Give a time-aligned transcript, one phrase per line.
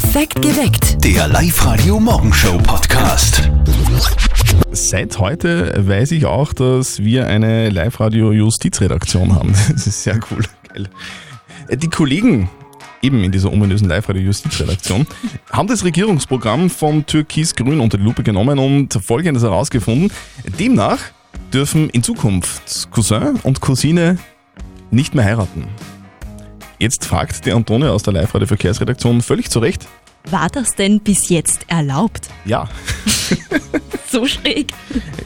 [0.00, 1.04] Perfekt geweckt.
[1.04, 3.50] Der Live-Radio Morgenshow Podcast.
[4.70, 9.52] Seit heute weiß ich auch, dass wir eine Live-Radio-Justizredaktion haben.
[9.72, 10.44] Das ist sehr cool.
[10.72, 10.88] Geil.
[11.76, 12.48] Die Kollegen
[13.02, 15.04] eben in dieser ominösen Live-Radio-Justizredaktion
[15.50, 20.12] haben das Regierungsprogramm von Türkis-Grün unter die Lupe genommen und Folgendes herausgefunden.
[20.60, 21.00] Demnach
[21.52, 24.16] dürfen in Zukunft Cousin und Cousine
[24.92, 25.64] nicht mehr heiraten.
[26.78, 29.86] Jetzt fragt die Antone aus der Live-Radio-Verkehrsredaktion völlig zu Recht,
[30.30, 32.28] War das denn bis jetzt erlaubt?
[32.44, 32.68] ja,
[34.10, 34.72] So schräg.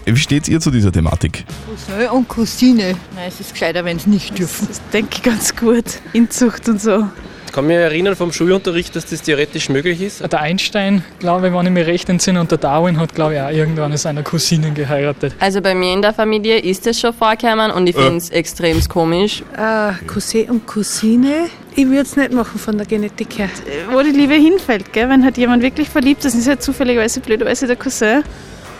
[0.05, 1.45] wie steht's ihr zu dieser Thematik?
[1.87, 2.97] Cousin und Cousine.
[3.15, 4.67] Nein, es ist gescheiter, wenn sie nicht dürfen.
[4.69, 5.85] Das denke ich ganz gut.
[6.13, 7.07] Inzucht und so.
[7.53, 10.23] Ich kann mich erinnern vom Schulunterricht, dass das theoretisch möglich ist.
[10.23, 13.41] Der Einstein, glaube ich, wenn ich mich recht entsinne, und der Darwin hat, glaube ich,
[13.43, 15.35] auch irgendwann seiner Cousine geheiratet.
[15.39, 18.81] Also bei mir in der Familie ist es schon vorgekommen und ich finde es extrem
[18.89, 19.43] komisch.
[19.55, 21.51] Äh, Cousin und Cousine?
[21.77, 23.51] Ich würde es nicht machen von der Genetik her.
[23.91, 25.11] Wo die Liebe hinfällt, gell?
[25.11, 28.23] wenn halt jemand wirklich verliebt ist, ist halt zufälligerweise blöderweise der Cousin.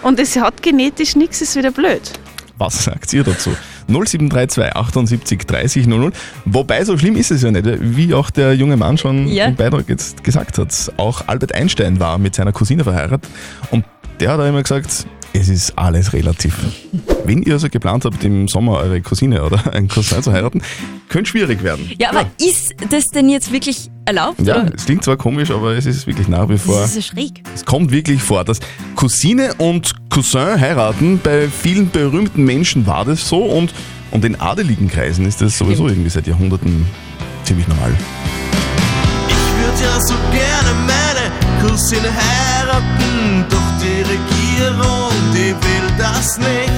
[0.01, 2.11] Und es hat genetisch nichts, ist wieder blöd.
[2.57, 3.51] Was sagt ihr dazu?
[3.89, 6.13] 0732 78 30 00.
[6.45, 9.47] Wobei, so schlimm ist es ja nicht, wie auch der junge Mann schon Ja.
[9.47, 10.93] im Beitrag jetzt gesagt hat.
[10.97, 13.29] Auch Albert Einstein war mit seiner Cousine verheiratet
[13.71, 13.85] und
[14.21, 16.55] der hat auch immer gesagt, es ist alles relativ.
[17.25, 20.61] Wenn ihr also geplant habt, im Sommer eure Cousine oder einen Cousin zu heiraten,
[21.09, 21.91] könnte schwierig werden.
[21.99, 24.41] Ja, aber ist das denn jetzt wirklich erlaubt?
[24.43, 24.75] Ja, oder?
[24.75, 26.81] es klingt zwar komisch, aber es ist wirklich nach wie vor.
[26.81, 27.43] Das ist so schräg.
[27.55, 28.61] Es kommt wirklich vor, dass
[28.97, 31.21] Cousine und Cousin heiraten.
[31.23, 33.73] Bei vielen berühmten Menschen war das so und,
[34.11, 36.87] und in adeligen Kreisen ist das sowieso irgendwie seit Jahrhunderten
[37.45, 37.93] ziemlich normal.
[39.29, 46.73] Ich würde ja so gerne meine Cousine heiraten, doch die Regierung, die will das nicht.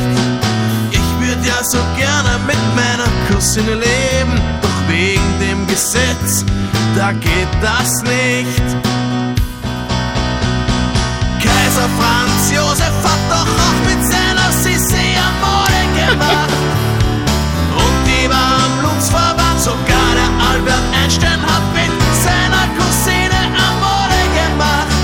[0.90, 5.33] Ich würde ja so gerne mit meiner Cousine leben, doch wegen
[5.74, 6.44] Gesetz,
[6.94, 8.62] da geht das nicht.
[11.42, 16.50] Kaiser Franz Josef hat doch auch mit seiner Sissi Amore gemacht.
[17.74, 21.90] Und die war am Blutsverband, sogar der Albert Einstein hat mit
[22.22, 24.94] seiner Cousine Amore gemacht.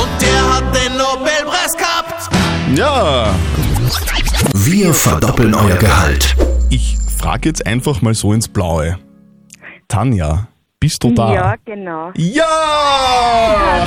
[0.00, 2.30] Und der hat den Nobelpreis gehabt.
[2.74, 3.34] Ja,
[4.54, 6.34] Wir verdoppeln euer Gehalt.
[6.70, 8.96] ich frage jetzt einfach mal so ins Blaue.
[9.88, 10.48] Tanja,
[10.80, 11.32] bist du da?
[11.32, 12.12] Ja, genau.
[12.16, 13.86] Ja!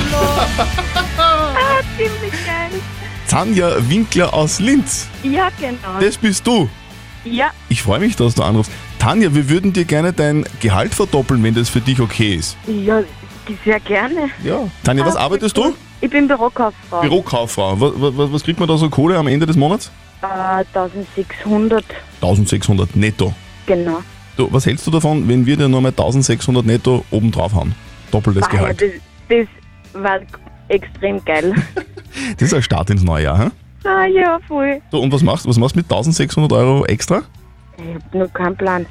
[1.18, 2.80] Ah, ziemlich geil.
[3.28, 5.06] Tanja Winkler aus Linz.
[5.22, 5.98] Ja, genau.
[6.00, 6.68] Das bist du.
[7.24, 8.72] Ja, Ich freue mich, dass du anrufst.
[8.98, 12.56] Tanja, wir würden dir gerne dein Gehalt verdoppeln, wenn das für dich okay ist.
[12.66, 13.02] ja,
[13.64, 14.30] sehr gerne.
[14.42, 14.60] Ja.
[14.84, 15.74] Tanja, was Ah, arbeitest du?
[16.00, 17.00] Ich bin Bürokauffrau.
[17.02, 17.80] Bürokauffrau.
[17.80, 19.90] Was, was, was kriegt man da so Kohle am Ende des Monats?
[20.22, 21.84] Äh, 1600,
[22.22, 23.34] 1600 netto.
[23.66, 23.98] genau.
[24.40, 27.74] Du, was hältst du davon, wenn wir dir nochmal 1600 netto oben drauf haben?
[28.10, 28.80] Doppeltes ja, Gehalt.
[28.80, 28.90] das,
[29.28, 30.18] das war
[30.68, 31.54] extrem geil.
[32.38, 33.38] Das ist ein Start ins neue Jahr.
[33.38, 33.50] Hä?
[33.84, 34.80] ah, ja, voll.
[34.90, 37.22] Du, und was machst du was machst mit 1600 Euro extra?
[37.76, 38.86] Ich hab nur keinen Plan.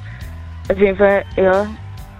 [0.70, 1.66] Auf jeden Fall, ja,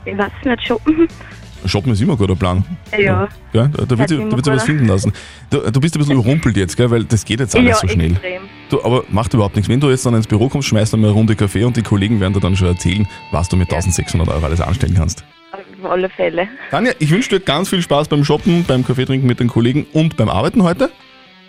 [0.04, 1.08] ich weiß nicht, shoppen.
[1.66, 2.64] Shoppen ist immer ein guter Plan.
[2.98, 3.28] Ja.
[3.52, 3.70] Gell?
[3.76, 5.12] Da, da wird sich da was finden lassen.
[5.50, 6.90] Du, du bist ein bisschen überrumpelt jetzt, gell?
[6.90, 8.12] weil das geht jetzt alles ja, so schnell.
[8.12, 8.42] extrem.
[8.68, 9.68] Du, aber macht überhaupt nichts.
[9.68, 11.82] Wenn du jetzt dann ins Büro kommst, schmeißt dann mal eine Runde Kaffee und die
[11.82, 15.24] Kollegen werden dir dann schon erzählen, was du mit 1600 Euro alles anstellen kannst.
[15.52, 16.48] Auf alle Fälle.
[16.70, 19.86] Tanja, ich wünsche dir ganz viel Spaß beim Shoppen, beim Kaffee trinken mit den Kollegen
[19.92, 20.90] und beim Arbeiten heute.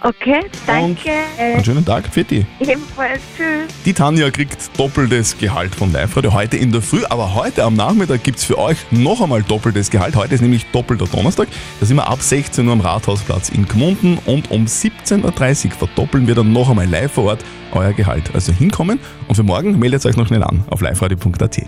[0.03, 1.11] Okay, danke.
[1.37, 2.43] Einen schönen Tag, Fetti.
[2.59, 3.71] Ebenfalls, tschüss.
[3.85, 8.23] Die Tanja kriegt doppeltes Gehalt von Live heute in der Früh, aber heute am Nachmittag
[8.23, 10.15] gibt's für euch noch einmal doppeltes Gehalt.
[10.15, 11.49] Heute ist nämlich doppelter Donnerstag.
[11.79, 16.25] Da sind wir ab 16 Uhr am Rathausplatz in Gmunden und um 17.30 Uhr verdoppeln
[16.25, 18.33] wir dann noch einmal live vor Ort euer Gehalt.
[18.33, 21.61] Also hinkommen und für morgen meldet euch noch schnell an auf liveradio.at.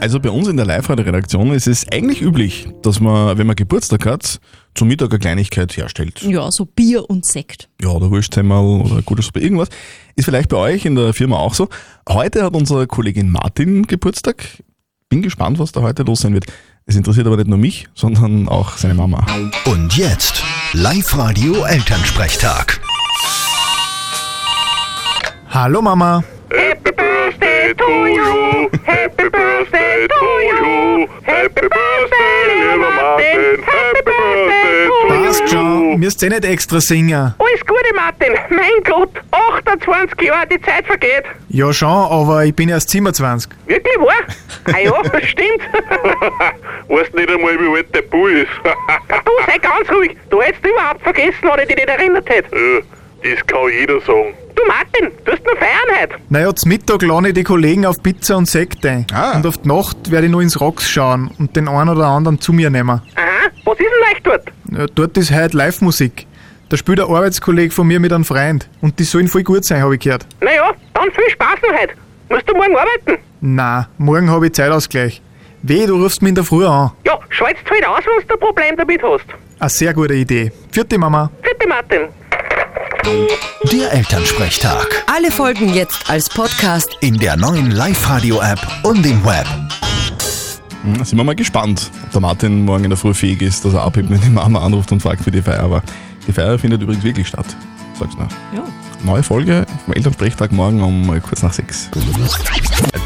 [0.00, 4.06] Also bei uns in der Live-Radio-Redaktion ist es eigentlich üblich, dass man, wenn man Geburtstag
[4.06, 4.40] hat,
[4.74, 6.22] zum Mittag eine Kleinigkeit herstellt.
[6.22, 7.68] Ja, so Bier und Sekt.
[7.82, 9.68] Ja, oder Wurstsemmel oder gute Suppe, irgendwas.
[10.16, 11.68] Ist vielleicht bei euch in der Firma auch so.
[12.08, 14.62] Heute hat unsere Kollegin Martin Geburtstag.
[15.08, 16.46] Bin gespannt, was da heute los sein wird.
[16.86, 19.26] Es interessiert aber nicht nur mich, sondern auch seine Mama.
[19.64, 22.80] Und jetzt Live-Radio Elternsprechtag.
[25.52, 26.22] Hallo Mama.
[26.50, 35.08] Happy Birthday to you, Happy Birthday to you, Happy Birthday, lieber Martin, Happy Birthday to
[35.08, 37.34] Passt schon, müsst ihr nicht extra singen.
[37.38, 38.32] Alles Gute, Martin.
[38.50, 41.24] Mein Gott, 28 Jahre, die Zeit vergeht.
[41.48, 43.50] Ja schon, aber ich bin erst 27.
[43.66, 44.72] Wirklich wahr?
[44.72, 45.62] Ah ja, das stimmt.
[46.88, 48.48] Weißt nicht einmal, wie alt der Bub ist.
[49.24, 50.16] Du, sei ganz ruhig.
[50.30, 52.56] Du hättest überhaupt vergessen, wenn ich dich nicht erinnert hätte.
[52.56, 52.80] Ja,
[53.34, 54.34] das kann jeder sagen.
[54.60, 56.14] Du, Martin, du hast noch feiern heute.
[56.28, 59.06] Naja, zum Mittag lade ich die Kollegen auf Pizza und Sekt ein.
[59.12, 59.36] Ah.
[59.36, 62.40] Und auf die Nacht werde ich nur ins Rocks schauen und den einen oder anderen
[62.40, 62.90] zu mir nehmen.
[62.90, 64.52] Aha, Was ist denn euch dort?
[64.78, 66.26] Ja, dort ist heute Live-Musik.
[66.68, 68.68] Da spielt ein Arbeitskollege von mir mit einem Freund.
[68.82, 70.26] Und die sollen voll gut sein, habe ich gehört.
[70.40, 71.94] Naja, dann viel Spaß noch heute.
[72.28, 73.22] Musst du morgen arbeiten?
[73.40, 75.22] Na, morgen habe ich Zeitausgleich.
[75.62, 76.90] Weh, du rufst mich in der Früh an.
[77.06, 79.24] Ja, schalt's halt aus, wenn du ein Problem damit hast.
[79.58, 80.52] Eine sehr gute Idee.
[80.70, 81.30] Vierte Mama.
[81.42, 82.08] Vierte Martin.
[83.04, 85.04] Der Elternsprechtag.
[85.06, 86.96] Alle Folgen jetzt als Podcast.
[87.00, 89.46] In der neuen Live-Radio-App und im Web.
[90.82, 93.72] Hm, Sind wir mal gespannt, ob der Martin morgen in der Früh fähig ist, dass
[93.74, 95.82] er abhebt, wenn die Mama anruft und fragt, wie die Feier war.
[96.26, 97.46] Die Feier findet übrigens wirklich statt.
[97.98, 98.28] Sag's noch.
[98.54, 98.64] Ja.
[99.02, 101.88] Neue Folge vom Elternsprechtag morgen um kurz nach sechs.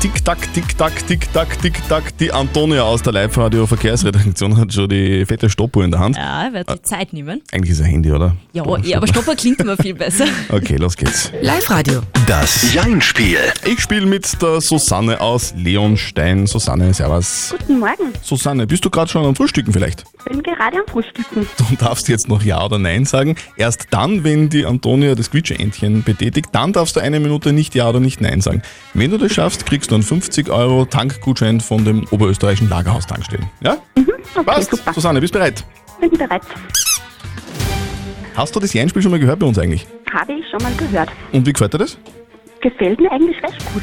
[0.04, 2.18] Tick-Tack, Tick-Tack, Tick-Tack, Tick-Tack.
[2.18, 6.18] Die Antonia aus der Live-Radio-Verkehrsredaktion hat schon die fette Stoppuhr in der Hand.
[6.18, 7.40] Ja, er wird sich Zeit nehmen.
[7.50, 8.36] Eigentlich ist ein Handy, oder?
[8.52, 10.26] Ja, eh, aber Stopper klingt immer viel besser.
[10.50, 11.32] Okay, los geht's.
[11.40, 12.02] Live-Radio.
[12.26, 13.38] Das Jein-Spiel.
[13.64, 16.46] Ich spiele mit der Susanne aus Leonstein.
[16.46, 17.54] Susanne, servus.
[17.58, 18.12] Guten Morgen.
[18.20, 20.04] Susanne, bist du gerade schon am Frühstücken vielleicht?
[20.26, 21.46] Bin gerade am Frühstücken.
[21.58, 23.36] Du darfst jetzt noch Ja oder Nein sagen.
[23.56, 27.88] Erst dann, wenn die Antonia das Quietscheentchen betätigt, dann darfst du eine Minute nicht Ja
[27.88, 28.62] oder nicht Nein sagen.
[28.94, 33.50] Wenn du das schaffst, kriegst du einen 50 Euro Tankgutschein von dem oberösterreichischen Lagerhaus Tankstellen.
[33.60, 33.76] Ja?
[33.96, 34.70] Mhm, okay, Passt.
[34.70, 34.92] super.
[34.94, 35.64] Susanne, bist bereit?
[36.00, 36.42] Bin bereit.
[38.34, 39.86] Hast du das Jeinspiel schon mal gehört bei uns eigentlich?
[40.12, 41.10] Habe ich schon mal gehört.
[41.32, 41.98] Und wie gefällt dir das?
[42.60, 43.82] Gefällt mir eigentlich recht gut.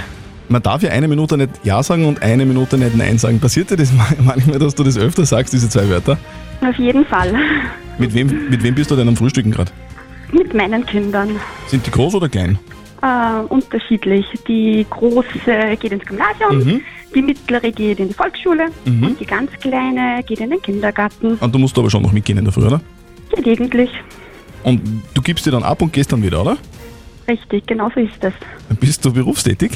[0.52, 3.40] Man darf ja eine Minute nicht Ja sagen und eine Minute nicht Nein sagen.
[3.40, 6.18] Passiert dir das manchmal, dass du das öfter sagst, diese zwei Wörter?
[6.62, 7.34] Auf jeden Fall.
[7.98, 9.72] Mit wem, mit wem bist du denn am Frühstücken gerade?
[10.34, 11.30] Mit meinen Kindern.
[11.68, 12.60] Sind die groß oder klein?
[13.02, 14.26] Äh, unterschiedlich.
[14.46, 16.82] Die große geht ins Gymnasium, Mhm.
[17.16, 19.04] die mittlere geht in die Volksschule Mhm.
[19.04, 21.36] und die ganz kleine geht in den Kindergarten.
[21.36, 22.82] Und du musst aber schon noch mitgehen in der Früh, oder?
[23.36, 23.90] Gelegentlich.
[24.64, 24.82] Und
[25.14, 26.58] du gibst dir dann ab und gehst dann wieder, oder?
[27.28, 28.34] Richtig, genau so ist es.
[28.80, 29.72] Bist du berufstätig?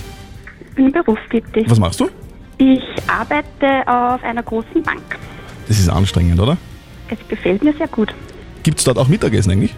[0.77, 1.69] Ich bin berufstätig.
[1.69, 2.09] Was machst du?
[2.57, 5.17] Ich arbeite auf einer großen Bank.
[5.69, 6.57] Das ist anstrengend, oder?
[7.09, 8.13] Es gefällt mir sehr gut.
[8.63, 9.73] Gibt es dort auch Mittagessen eigentlich?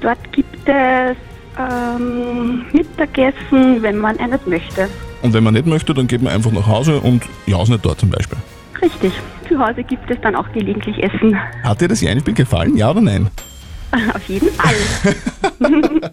[0.00, 1.16] Dort gibt es
[1.58, 4.88] ähm, Mittagessen, wenn man eines möchte.
[5.20, 7.84] Und wenn man nicht möchte, dann geht man einfach nach Hause und ja, ist nicht
[7.84, 8.38] dort zum Beispiel.
[8.80, 9.12] Richtig.
[9.50, 11.36] Zu Hause gibt es dann auch gelegentlich Essen.
[11.62, 13.28] Hat dir das Jeinspiel gefallen, ja oder nein?
[14.14, 14.74] Auf jeden Fall.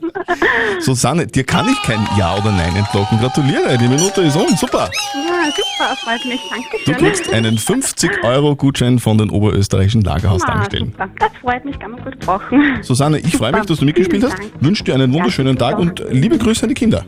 [0.79, 3.19] Susanne, dir kann ich kein Ja oder Nein entlocken.
[3.19, 4.89] Gratuliere, die Minute ist um, super.
[5.13, 6.39] Ja, super, freut mich.
[6.85, 6.95] Du Dankeschön.
[6.95, 10.91] kriegst einen 50-Euro-Gutschein von den oberösterreichischen ah, Lagerhaus-Tankstellen.
[10.91, 11.09] super.
[11.19, 12.79] Das freut mich, kann man gut brauchen.
[12.81, 14.37] Susanne, ich freue mich, dass du mitgespielt hast.
[14.59, 17.03] Wünsche dir einen wunderschönen Tag und liebe Grüße an die Kinder.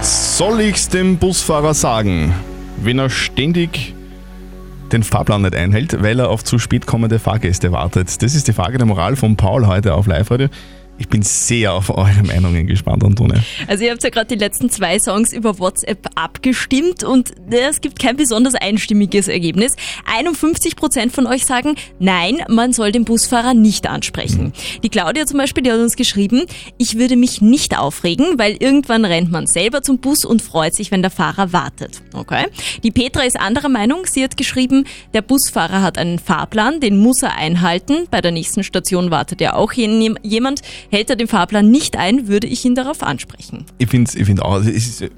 [0.00, 2.32] Soll ich's dem Busfahrer sagen,
[2.82, 3.94] wenn er ständig
[4.92, 8.22] den Fahrplan nicht einhält, weil er auf zu spät kommende Fahrgäste wartet?
[8.22, 10.48] Das ist die Frage der Moral von Paul heute auf Live-Radio.
[11.02, 13.42] Ich bin sehr auf eure Meinungen gespannt, Antonia.
[13.66, 17.98] Also ihr habt ja gerade die letzten zwei Songs über WhatsApp abgestimmt und es gibt
[17.98, 19.74] kein besonders einstimmiges Ergebnis.
[20.16, 24.52] 51% von euch sagen, nein, man soll den Busfahrer nicht ansprechen.
[24.84, 26.42] Die Claudia zum Beispiel, die hat uns geschrieben,
[26.78, 30.92] ich würde mich nicht aufregen, weil irgendwann rennt man selber zum Bus und freut sich,
[30.92, 32.00] wenn der Fahrer wartet.
[32.14, 32.44] Okay.
[32.84, 34.06] Die Petra ist anderer Meinung.
[34.06, 34.84] Sie hat geschrieben,
[35.14, 38.06] der Busfahrer hat einen Fahrplan, den muss er einhalten.
[38.08, 40.60] Bei der nächsten Station wartet ja auch jemand.
[40.92, 43.64] Hält er den Fahrplan nicht ein, würde ich ihn darauf ansprechen.
[43.78, 45.10] Ich finde ich find auch, es ist,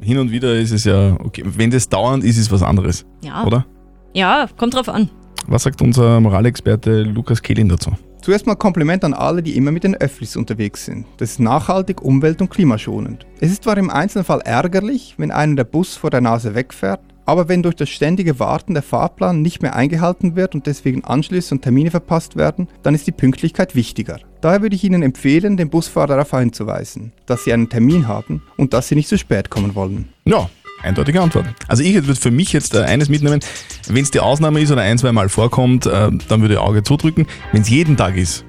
[0.00, 3.04] hin und wieder ist es ja, okay, wenn das dauernd ist, ist es was anderes.
[3.20, 3.44] Ja.
[3.44, 3.66] Oder?
[4.14, 5.10] Ja, kommt drauf an.
[5.48, 7.90] Was sagt unser Moralexperte Lukas Kehlin dazu?
[8.22, 11.04] Zuerst mal Kompliment an alle, die immer mit den Öffis unterwegs sind.
[11.16, 13.26] Das ist nachhaltig, umwelt- und klimaschonend.
[13.40, 17.46] Es ist zwar im Einzelfall ärgerlich, wenn einem der Bus vor der Nase wegfährt, aber
[17.46, 21.60] wenn durch das ständige Warten der Fahrplan nicht mehr eingehalten wird und deswegen Anschlüsse und
[21.60, 24.18] Termine verpasst werden, dann ist die Pünktlichkeit wichtiger.
[24.40, 28.72] Daher würde ich Ihnen empfehlen, den Busfahrer darauf hinzuweisen, dass Sie einen Termin haben und
[28.72, 30.08] dass Sie nicht zu spät kommen wollen.
[30.24, 30.48] Ja,
[30.82, 31.44] eindeutige Antwort.
[31.66, 33.40] Also ich würde für mich jetzt äh, eines mitnehmen,
[33.88, 36.82] wenn es die Ausnahme ist oder ein, zwei Mal vorkommt, äh, dann würde ich Auge
[36.82, 37.26] zudrücken.
[37.52, 38.46] Wenn es jeden Tag ist,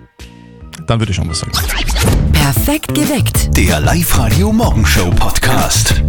[0.88, 1.52] dann würde ich schon was sagen.
[2.32, 3.58] Perfekt geweckt.
[3.58, 6.02] Der Live-Radio Morgenshow Podcast.